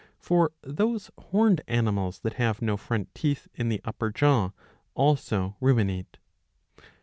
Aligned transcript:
For 0.17 0.49
those 0.63 1.11
horned 1.19 1.61
animals 1.67 2.21
that 2.21 2.33
have 2.41 2.59
no 2.59 2.75
front 2.75 3.13
teeth 3.13 3.47
in 3.53 3.69
the 3.69 3.81
upper 3.85 4.09
jaw 4.11 4.49
also 4.95 5.55
ruminate. 5.61 6.17